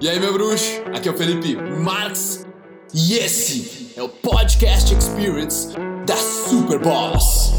[0.00, 0.80] E aí, meu bruxo?
[0.94, 2.46] Aqui é o Felipe Marx
[2.94, 5.74] e esse é o Podcast Experience
[6.06, 7.52] da Super Boss.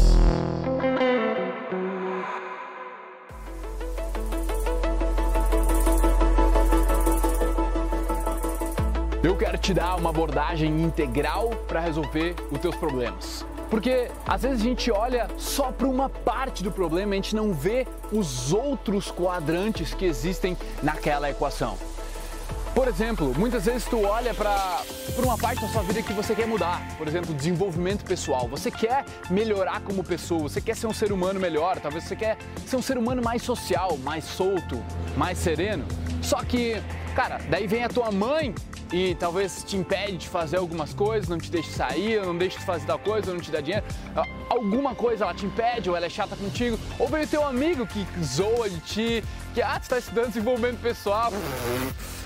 [9.22, 13.44] Eu quero te dar uma abordagem integral para resolver os teus problemas.
[13.68, 17.52] Porque às vezes a gente olha só para uma parte do problema, a gente não
[17.52, 21.76] vê os outros quadrantes que existem naquela equação.
[22.80, 24.80] Por exemplo, muitas vezes tu olha para
[25.18, 28.48] uma parte da sua vida que você quer mudar, por exemplo, desenvolvimento pessoal.
[28.48, 32.38] Você quer melhorar como pessoa, você quer ser um ser humano melhor, talvez você quer
[32.64, 34.82] ser um ser humano mais social, mais solto,
[35.14, 35.84] mais sereno.
[36.22, 36.82] Só que,
[37.14, 38.54] cara, daí vem a tua mãe
[38.90, 42.64] e talvez te impede de fazer algumas coisas, não te deixe sair, não deixe de
[42.64, 43.84] fazer tal coisa, não te dá dinheiro.
[44.48, 47.86] Alguma coisa ela te impede, ou ela é chata contigo, ou vem o teu amigo
[47.86, 51.30] que zoa de ti, que ah, tu está estudando desenvolvimento pessoal,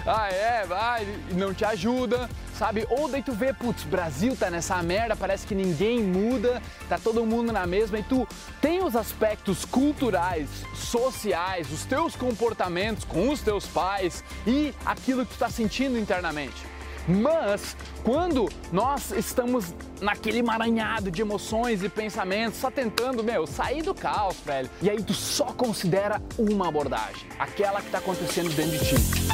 [0.06, 2.86] ah é, vai, e não te ajuda, sabe?
[2.90, 7.24] Ou daí tu vê, putz, Brasil tá nessa merda, parece que ninguém muda, tá todo
[7.24, 8.26] mundo na mesma, e tu
[8.60, 15.34] tem os aspectos culturais, sociais, os teus comportamentos com os teus pais e aquilo que
[15.34, 16.74] tu tá sentindo internamente.
[17.06, 23.94] Mas quando nós estamos naquele emaranhado de emoções e pensamentos, só tentando, meu, sair do
[23.94, 28.84] caos, velho, e aí tu só considera uma abordagem, aquela que está acontecendo dentro de
[28.86, 29.33] ti.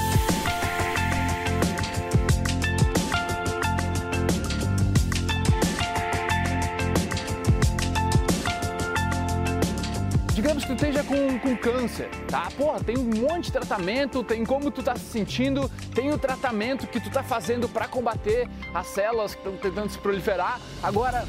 [10.81, 12.49] Esteja com, com câncer, tá?
[12.57, 16.87] Porra, tem um monte de tratamento, tem como tu tá se sentindo, tem o tratamento
[16.87, 20.59] que tu tá fazendo para combater as células que estão tentando se proliferar.
[20.83, 21.27] Agora,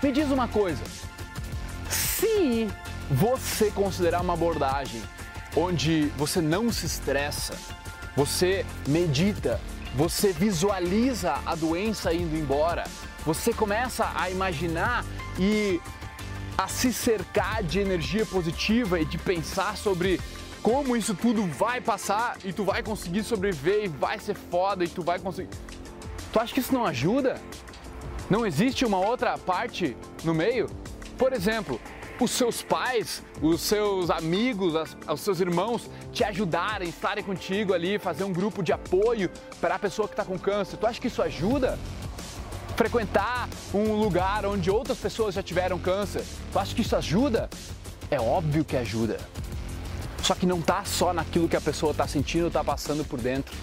[0.00, 0.84] me diz uma coisa.
[1.88, 2.68] Se
[3.10, 5.02] você considerar uma abordagem
[5.56, 7.58] onde você não se estressa,
[8.14, 9.60] você medita,
[9.96, 12.84] você visualiza a doença indo embora,
[13.26, 15.04] você começa a imaginar
[15.40, 15.80] e
[16.60, 20.20] a se cercar de energia positiva e de pensar sobre
[20.62, 24.88] como isso tudo vai passar e tu vai conseguir sobreviver e vai ser foda e
[24.88, 25.48] tu vai conseguir.
[26.30, 27.40] Tu acha que isso não ajuda?
[28.28, 30.68] Não existe uma outra parte no meio?
[31.16, 31.80] Por exemplo,
[32.20, 34.74] os seus pais, os seus amigos,
[35.10, 39.30] os seus irmãos te ajudarem, estarem contigo ali, fazer um grupo de apoio
[39.62, 40.76] para a pessoa que está com câncer.
[40.76, 41.78] Tu acha que isso ajuda?
[42.80, 46.24] Frequentar um lugar onde outras pessoas já tiveram câncer.
[46.50, 47.50] Tu acha que isso ajuda?
[48.10, 49.20] É óbvio que ajuda.
[50.22, 53.54] Só que não tá só naquilo que a pessoa está sentindo, está passando por dentro.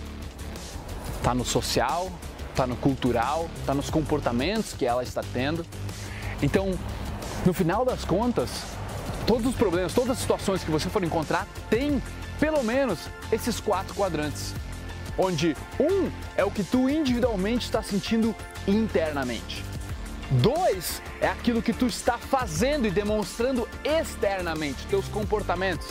[1.24, 2.12] Tá no social,
[2.56, 5.66] tá no cultural, tá nos comportamentos que ela está tendo.
[6.40, 6.78] Então,
[7.44, 8.52] no final das contas,
[9.26, 12.04] todos os problemas, todas as situações que você for encontrar tem
[12.40, 13.00] pelo menos
[13.32, 14.54] esses quatro quadrantes
[15.18, 18.36] onde um é o que tu individualmente está sentindo
[18.68, 19.64] internamente.
[20.30, 25.88] Dois é aquilo que tu está fazendo e demonstrando externamente, teus comportamentos.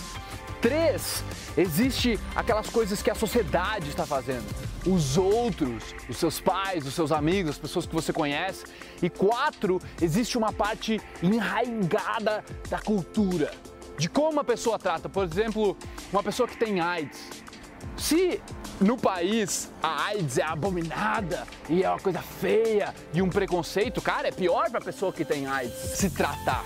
[0.60, 1.24] Três,
[1.56, 4.44] existe aquelas coisas que a sociedade está fazendo,
[4.86, 8.64] os outros, os seus pais, os seus amigos, as pessoas que você conhece.
[9.02, 13.52] E quatro, existe uma parte enraigada da cultura,
[13.98, 15.08] de como a pessoa trata.
[15.08, 15.76] Por exemplo,
[16.12, 17.44] uma pessoa que tem AIDS
[17.96, 18.40] se
[18.80, 24.28] no país a AIDS é abominada e é uma coisa feia e um preconceito, cara,
[24.28, 26.62] é pior para a pessoa que tem AIDS se tratar.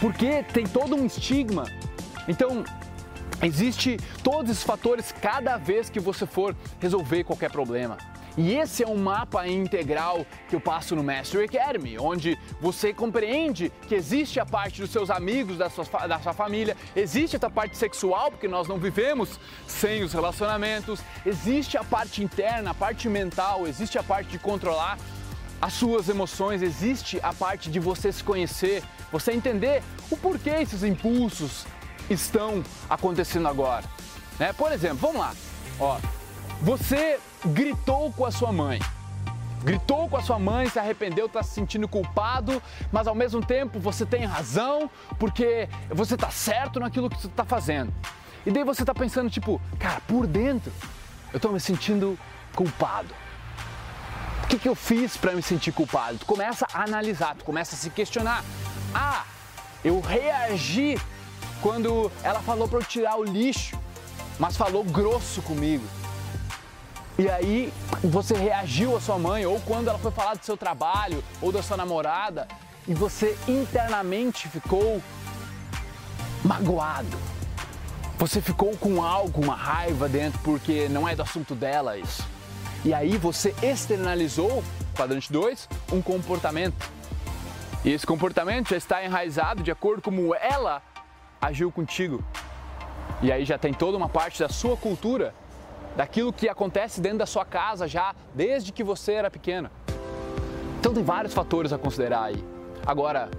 [0.00, 1.64] Porque tem todo um estigma.
[2.28, 2.64] Então,
[3.42, 7.96] existe todos esses fatores cada vez que você for resolver qualquer problema.
[8.36, 13.70] E esse é um mapa integral que eu passo no Mastery Academy, onde você compreende
[13.86, 17.76] que existe a parte dos seus amigos, da sua, da sua família, existe a parte
[17.76, 23.66] sexual, porque nós não vivemos sem os relacionamentos, existe a parte interna, a parte mental,
[23.66, 24.98] existe a parte de controlar
[25.60, 28.82] as suas emoções, existe a parte de você se conhecer,
[29.12, 31.66] você entender o porquê esses impulsos
[32.08, 33.84] estão acontecendo agora.
[34.38, 34.52] Né?
[34.54, 35.34] Por exemplo, vamos lá,
[35.78, 35.98] ó,
[36.62, 38.78] você gritou com a sua mãe.
[39.64, 42.62] Gritou com a sua mãe, se arrependeu, está se sentindo culpado,
[42.92, 44.88] mas ao mesmo tempo você tem razão,
[45.18, 47.92] porque você está certo naquilo que você está fazendo.
[48.46, 50.72] E daí você está pensando, tipo, cara, por dentro
[51.32, 52.16] eu estou me sentindo
[52.54, 53.12] culpado.
[54.44, 56.18] O que, que eu fiz para me sentir culpado?
[56.18, 58.44] Tu começa a analisar, tu começa a se questionar.
[58.94, 59.24] Ah,
[59.84, 60.96] eu reagi
[61.60, 63.76] quando ela falou para eu tirar o lixo,
[64.38, 65.84] mas falou grosso comigo.
[67.18, 67.72] E aí
[68.02, 71.62] você reagiu à sua mãe, ou quando ela foi falar do seu trabalho, ou da
[71.62, 72.48] sua namorada,
[72.88, 75.00] e você internamente ficou
[76.44, 77.16] magoado.
[78.18, 82.24] Você ficou com algo, uma raiva dentro porque não é do assunto dela isso.
[82.84, 84.62] E aí você externalizou,
[84.96, 86.90] quadrante 2, um comportamento.
[87.84, 90.82] E esse comportamento já está enraizado de acordo com como ela
[91.40, 92.24] agiu contigo.
[93.20, 95.34] E aí já tem toda uma parte da sua cultura,
[95.96, 99.70] daquilo que acontece dentro da sua casa já desde que você era pequena.
[100.80, 102.44] Então tem vários fatores a considerar aí.
[102.84, 103.30] Agora,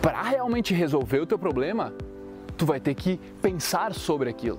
[0.00, 1.92] para realmente resolver o teu problema,
[2.56, 4.58] tu vai ter que pensar sobre aquilo.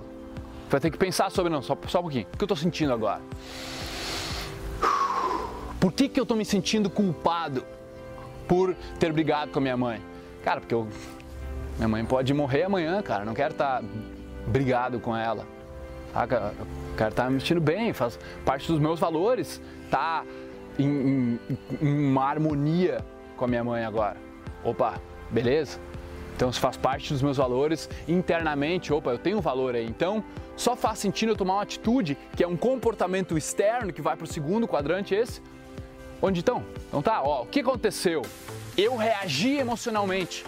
[0.68, 2.56] Tu vai ter que pensar sobre, não, só, só um pouquinho, o que eu estou
[2.56, 3.22] sentindo agora?
[5.80, 7.64] Por que, que eu estou me sentindo culpado
[8.48, 10.02] por ter brigado com a minha mãe?
[10.42, 10.88] Cara, porque eu,
[11.76, 13.84] minha mãe pode morrer amanhã, cara, não quero estar tá
[14.46, 15.46] brigado com ela.
[16.12, 16.52] Saca?
[17.04, 19.60] Estar tá me sentindo bem, faz parte dos meus valores,
[19.90, 20.24] tá
[20.78, 23.04] em, em, em uma harmonia
[23.36, 24.16] com a minha mãe agora.
[24.64, 25.00] Opa,
[25.30, 25.78] beleza?
[26.34, 29.86] Então, se faz parte dos meus valores internamente, opa, eu tenho um valor aí.
[29.86, 30.22] Então,
[30.54, 34.24] só faz sentido eu tomar uma atitude que é um comportamento externo que vai para
[34.24, 35.40] o segundo quadrante esse.
[36.20, 36.64] Onde então?
[36.88, 38.22] Então tá, ó, o que aconteceu?
[38.76, 40.44] Eu reagi emocionalmente.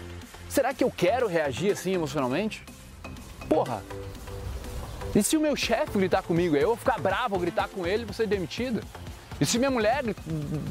[0.48, 2.64] Será que eu quero reagir assim emocionalmente?
[3.48, 3.82] Porra!
[5.14, 8.02] E se o meu chefe gritar comigo, eu vou ficar bravo, vou gritar com ele
[8.02, 8.82] e vou ser demitido?
[9.40, 10.04] E se minha mulher,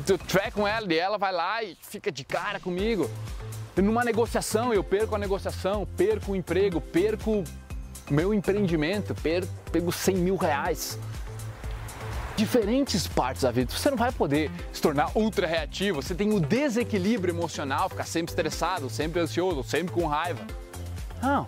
[0.08, 3.10] eu tiver com ela e ela vai lá e fica de cara comigo?
[3.82, 7.44] numa negociação eu perco a negociação, perco o emprego, perco
[8.10, 10.98] meu empreendimento, perco, perco 100 mil reais.
[12.36, 13.72] Diferentes partes da vida.
[13.72, 18.32] Você não vai poder se tornar ultra reativo, você tem o desequilíbrio emocional, ficar sempre
[18.32, 20.46] estressado, sempre ansioso, sempre com raiva.
[21.22, 21.46] Não.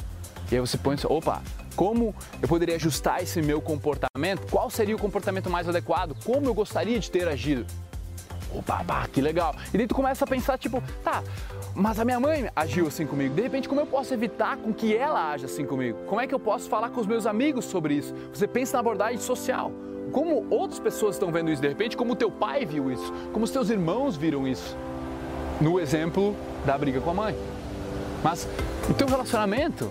[0.51, 1.41] E aí você põe, opa,
[1.79, 4.45] como eu poderia ajustar esse meu comportamento?
[4.51, 6.13] Qual seria o comportamento mais adequado?
[6.25, 7.65] Como eu gostaria de ter agido?
[8.53, 9.55] Opa, pá, que legal.
[9.73, 11.23] E daí tu começa a pensar, tipo, tá,
[11.73, 13.33] mas a minha mãe agiu assim comigo.
[13.33, 15.97] De repente, como eu posso evitar com que ela haja assim comigo?
[16.05, 18.13] Como é que eu posso falar com os meus amigos sobre isso?
[18.33, 19.71] Você pensa na abordagem social.
[20.11, 23.51] Como outras pessoas estão vendo isso de repente, como teu pai viu isso, como os
[23.51, 24.75] teus irmãos viram isso.
[25.61, 26.35] No exemplo
[26.65, 27.35] da briga com a mãe.
[28.21, 28.49] Mas
[28.89, 29.89] o teu relacionamento,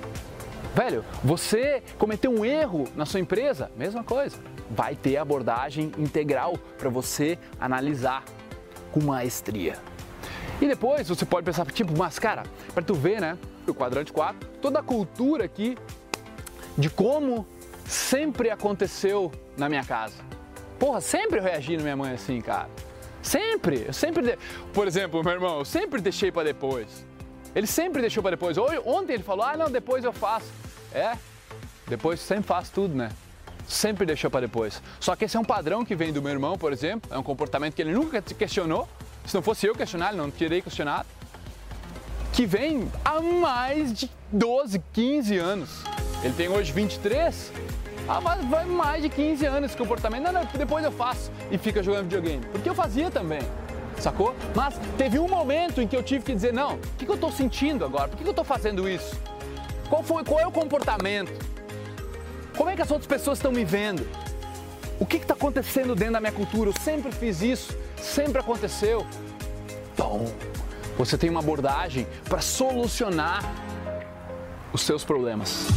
[0.78, 4.36] velho, você cometeu um erro na sua empresa, mesma coisa.
[4.70, 8.22] Vai ter abordagem integral para você analisar
[8.92, 9.76] com maestria.
[10.60, 13.36] E depois você pode pensar, tipo, mas cara, para tu ver, né,
[13.66, 15.76] o quadrante 4, toda a cultura aqui
[16.76, 17.44] de como
[17.84, 20.22] sempre aconteceu na minha casa.
[20.78, 22.70] Porra, sempre eu reagi na minha mãe assim, cara.
[23.20, 24.38] Sempre, eu sempre, de...
[24.72, 27.04] por exemplo, meu irmão, eu sempre deixei para depois.
[27.52, 28.56] Ele sempre deixou para depois.
[28.84, 30.68] Ontem ele falou: "Ah, não, depois eu faço".
[30.93, 31.17] É?
[31.87, 33.11] Depois sempre faz tudo, né?
[33.67, 34.82] Sempre deixou para depois.
[34.99, 37.23] Só que esse é um padrão que vem do meu irmão, por exemplo, é um
[37.23, 38.88] comportamento que ele nunca questionou,
[39.26, 41.06] se não fosse eu questionar, ele não teria questionado,
[42.32, 45.82] que vem há mais de 12, 15 anos.
[46.23, 47.52] Ele tem hoje 23,
[48.08, 50.23] ah, mas vai mais de 15 anos esse comportamento.
[50.23, 52.44] Não, não, depois eu faço e fica jogando videogame.
[52.46, 53.41] Porque eu fazia também,
[53.99, 54.34] sacou?
[54.55, 57.17] Mas teve um momento em que eu tive que dizer, não, o que, que eu
[57.17, 58.08] estou sentindo agora?
[58.08, 59.14] Por que, que eu estou fazendo isso?
[59.88, 61.32] Qual, foi, qual é o comportamento?
[62.56, 64.06] Como é que as outras pessoas estão me vendo?
[65.00, 66.70] O que está acontecendo dentro da minha cultura?
[66.70, 69.06] Eu sempre fiz isso, sempre aconteceu.
[69.96, 70.31] Bom,
[70.99, 73.43] você tem uma abordagem para solucionar
[74.73, 75.69] os seus problemas.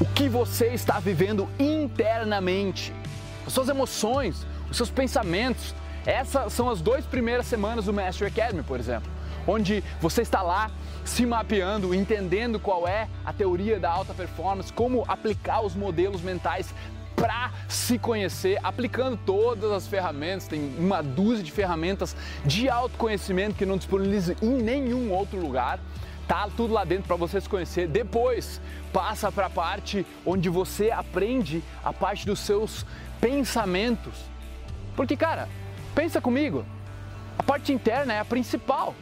[0.00, 2.92] O que você está vivendo internamente,
[3.46, 5.74] as suas emoções, os seus pensamentos.
[6.06, 9.10] Essas são as duas primeiras semanas do Master Academy, por exemplo
[9.46, 10.70] onde você está lá
[11.04, 16.74] se mapeando, entendendo qual é a teoria da alta performance, como aplicar os modelos mentais
[17.14, 23.64] para se conhecer, aplicando todas as ferramentas, tem uma dúzia de ferramentas de autoconhecimento que
[23.64, 25.78] não disponibiliza em nenhum outro lugar.
[26.26, 27.86] Tá tudo lá dentro para você se conhecer.
[27.86, 28.60] Depois
[28.92, 32.84] passa para a parte onde você aprende a parte dos seus
[33.20, 34.33] pensamentos.
[34.96, 35.48] Porque, cara,
[35.94, 36.64] pensa comigo,
[37.38, 38.94] a parte interna é a principal.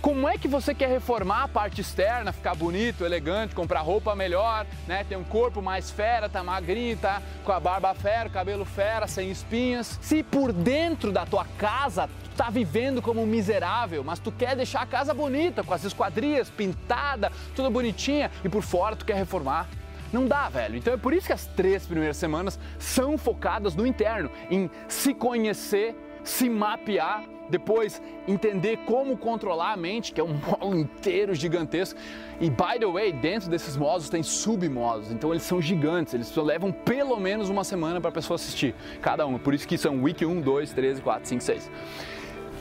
[0.00, 4.64] Como é que você quer reformar a parte externa, ficar bonito, elegante, comprar roupa melhor,
[4.86, 5.02] né?
[5.02, 9.30] Ter um corpo mais fera, tá magrinho, tá com a barba fera, cabelo fera, sem
[9.30, 9.98] espinhas.
[10.00, 14.54] Se por dentro da tua casa tu tá vivendo como um miserável, mas tu quer
[14.54, 19.16] deixar a casa bonita, com as esquadrias pintada, tudo bonitinha, e por fora tu quer
[19.16, 19.66] reformar.
[20.12, 20.76] Não dá, velho.
[20.76, 25.14] Então é por isso que as três primeiras semanas são focadas no interno, em se
[25.14, 31.98] conhecer, se mapear depois, entender como controlar a mente, que é um módulo inteiro gigantesco.
[32.40, 36.72] E, by the way, dentro desses módulos tem submódulos, então eles são gigantes, eles levam
[36.72, 39.38] pelo menos uma semana para a pessoa assistir, cada um.
[39.38, 41.70] Por isso que são Week 1, 2, 3, 4, 5, 6.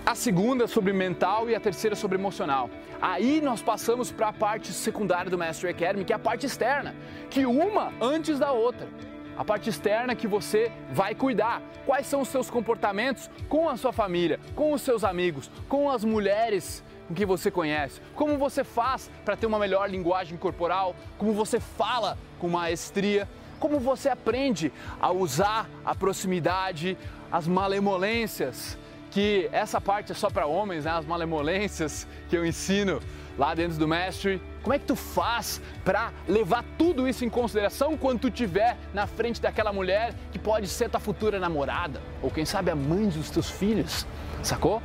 [0.05, 2.69] A segunda sobre mental e a terceira sobre emocional.
[3.01, 6.95] Aí nós passamos para a parte secundária do Mastery Academy, que é a parte externa,
[7.29, 8.87] que uma antes da outra.
[9.35, 11.61] A parte externa que você vai cuidar.
[11.85, 16.05] Quais são os seus comportamentos com a sua família, com os seus amigos, com as
[16.05, 16.83] mulheres
[17.13, 17.99] que você conhece?
[18.13, 20.95] Como você faz para ter uma melhor linguagem corporal?
[21.17, 23.27] Como você fala com maestria?
[23.59, 24.71] Como você aprende
[25.01, 26.95] a usar a proximidade,
[27.31, 28.77] as malemolências
[29.15, 30.91] que essa parte é só para homens, né?
[30.91, 32.99] As malemolências que eu ensino
[33.37, 34.41] lá dentro do mestre.
[34.61, 39.07] Como é que tu faz para levar tudo isso em consideração quando tu estiver na
[39.07, 43.29] frente daquela mulher que pode ser tua futura namorada ou quem sabe a mãe dos
[43.29, 44.05] teus filhos?
[44.43, 44.81] Sacou?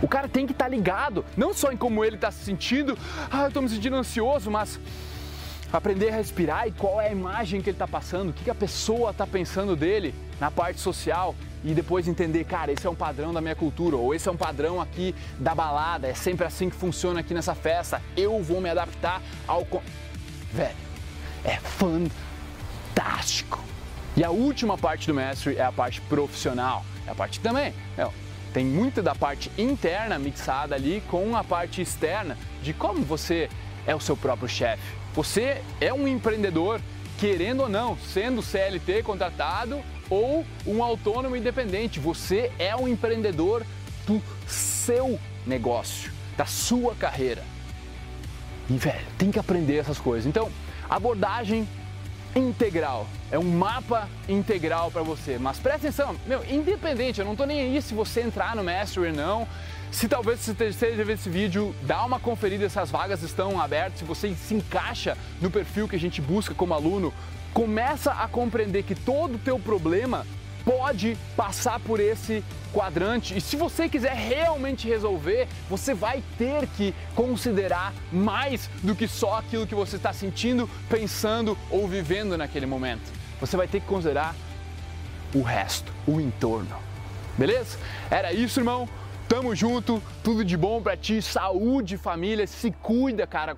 [0.00, 2.96] O cara tem que estar tá ligado, não só em como ele está se sentindo,
[3.32, 4.78] ah, eu estou me sentindo ansioso, mas
[5.72, 8.50] aprender a respirar e qual é a imagem que ele está passando, o que, que
[8.50, 12.94] a pessoa está pensando dele na parte social e depois entender, cara, esse é um
[12.94, 16.68] padrão da minha cultura, ou esse é um padrão aqui da balada, é sempre assim
[16.68, 19.66] que funciona aqui nessa festa, eu vou me adaptar ao.
[20.52, 20.76] Velho,
[21.44, 21.56] é
[22.94, 23.62] fantástico!
[24.16, 27.72] E a última parte do mestre é a parte profissional, é a parte também,
[28.52, 33.48] tem muito da parte interna mixada ali com a parte externa de como você
[33.86, 34.82] é o seu próprio chefe.
[35.14, 36.80] Você é um empreendedor,
[37.22, 42.00] querendo ou não, sendo CLT contratado ou um autônomo independente.
[42.00, 43.64] Você é um empreendedor
[44.04, 47.44] do seu negócio, da sua carreira.
[48.68, 50.26] E, velho, tem que aprender essas coisas.
[50.26, 50.50] Então,
[50.90, 51.68] abordagem
[52.34, 53.06] integral.
[53.30, 55.38] É um mapa integral para você.
[55.38, 59.10] Mas presta atenção, meu, independente, eu não tô nem aí se você entrar no Mastery
[59.10, 59.48] ou não.
[59.92, 63.98] Se talvez você esteja vendo esse vídeo, dá uma conferida se as vagas estão abertas,
[63.98, 67.12] se você se encaixa no perfil que a gente busca como aluno
[67.52, 70.26] começa a compreender que todo o teu problema
[70.64, 73.36] pode passar por esse quadrante.
[73.36, 79.40] E se você quiser realmente resolver, você vai ter que considerar mais do que só
[79.40, 83.12] aquilo que você está sentindo, pensando ou vivendo naquele momento.
[83.38, 84.34] Você vai ter que considerar
[85.34, 86.76] o resto, o entorno.
[87.36, 87.78] Beleza?
[88.10, 88.88] Era isso, irmão.
[89.32, 93.56] Tamo junto, tudo de bom para ti, saúde, família, se cuida, cara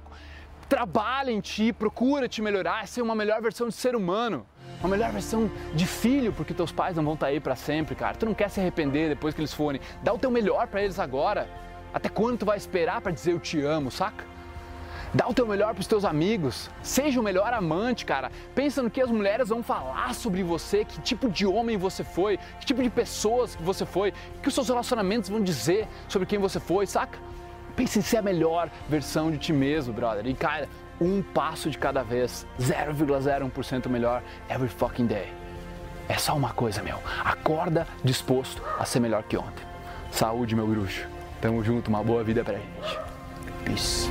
[0.69, 4.47] trabalha em ti, procura te melhorar, ser uma melhor versão de ser humano,
[4.79, 7.97] uma melhor versão de filho, porque teus pais não vão estar tá aí para sempre,
[7.97, 8.15] cara.
[8.15, 9.81] Tu não quer se arrepender depois que eles forem.
[10.01, 11.51] Dá o teu melhor para eles agora.
[11.93, 14.25] Até quando tu vai esperar para dizer eu te amo, saca?
[15.15, 16.69] Dá o teu melhor para os teus amigos.
[16.83, 18.33] Seja o melhor amante, cara.
[18.53, 22.37] Pensa no que as mulheres vão falar sobre você, que tipo de homem você foi,
[22.59, 26.59] que tipo de pessoas você foi, que os seus relacionamentos vão dizer sobre quem você
[26.59, 27.17] foi, saca?
[27.77, 30.27] Pense em ser a melhor versão de ti mesmo, brother.
[30.27, 30.69] E cara,
[31.01, 35.33] um passo de cada vez, 0,01% melhor every fucking day.
[36.09, 36.99] É só uma coisa, meu.
[37.25, 39.65] Acorda disposto a ser melhor que ontem.
[40.11, 41.07] Saúde, meu bruxo.
[41.41, 42.99] Tamo junto, uma boa vida pra gente.
[43.65, 44.11] Peace.